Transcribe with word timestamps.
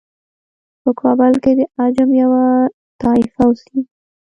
په 0.81 0.89
کابل 1.01 1.33
کې 1.43 1.51
د 1.57 1.61
عجم 1.81 2.09
یوه 2.21 2.43
طایفه 3.01 3.37
اوسیږي. 3.45 3.81